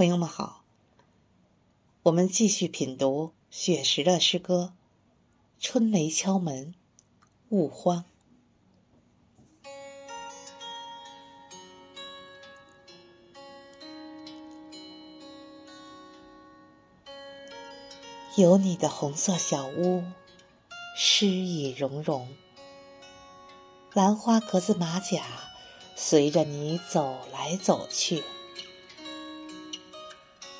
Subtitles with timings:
[0.00, 0.64] 朋友们好，
[2.04, 4.72] 我们继续品读雪石的诗歌
[5.62, 6.74] 《春雷敲门
[7.50, 8.06] 勿慌》。
[18.40, 20.02] 有你的红色小屋，
[20.96, 22.26] 诗意融融，
[23.92, 25.26] 兰花格子马甲
[25.94, 28.24] 随着你走来走去。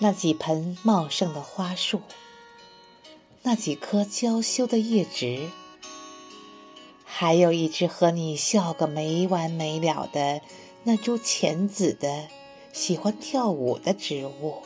[0.03, 2.01] 那几盆茂盛的花树，
[3.43, 5.51] 那几棵娇羞的叶植，
[7.05, 10.41] 还有一只和你笑个没完没了的
[10.85, 12.29] 那株浅紫的、
[12.73, 14.63] 喜欢跳舞的植物。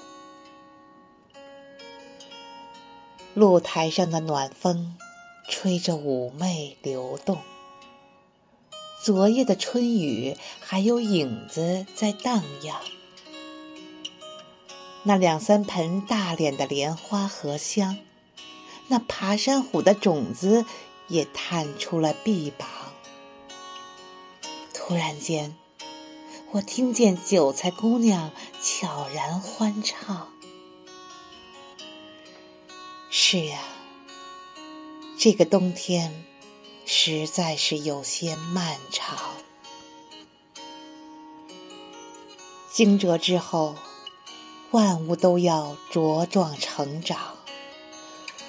[3.35, 4.97] 露台上的暖风，
[5.49, 7.39] 吹着妩媚流动。
[9.03, 12.81] 昨夜的春雨，还有影子在荡漾。
[15.07, 17.99] 那两三盆大脸的莲花荷香，
[18.89, 20.65] 那爬山虎的种子
[21.09, 22.67] 也探出了臂膀。
[24.73, 25.55] 突然间，
[26.53, 28.31] 我听见韭菜姑娘
[28.63, 30.33] 悄然欢唱。
[33.11, 33.61] 是呀，
[35.19, 36.25] 这个冬天
[36.87, 39.19] 实在是有些漫长。
[42.73, 43.77] 惊蛰之后。
[44.75, 47.37] 万物都要茁壮成长，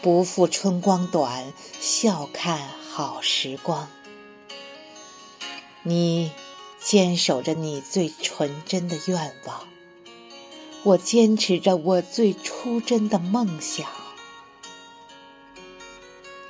[0.01, 3.87] 不负春光短，笑看好时光。
[5.83, 6.31] 你
[6.83, 9.67] 坚守着你最纯真的愿望，
[10.81, 13.85] 我坚持着我最初真的梦想。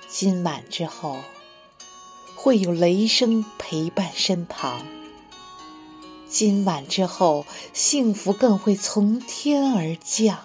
[0.07, 1.17] 今晚之后，
[2.33, 4.87] 会有雷声陪伴身旁。
[6.38, 10.38] 今晚之后，幸福更会从天而降。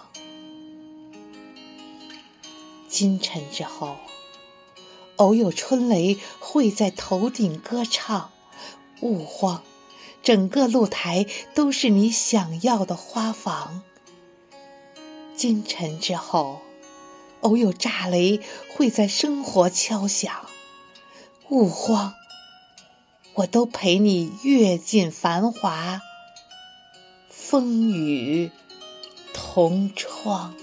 [2.88, 3.96] 今晨之后，
[5.16, 8.30] 偶有春雷会在头顶歌唱。
[9.00, 9.64] 勿慌，
[10.22, 13.82] 整个露台都是你想要的花房。
[15.34, 16.60] 今晨之后，
[17.40, 18.38] 偶有炸雷
[18.76, 20.32] 会在生活敲响。
[21.48, 22.14] 勿慌。
[23.40, 26.02] 我都陪你阅尽繁华，
[27.30, 28.50] 风雨
[29.32, 30.54] 同窗。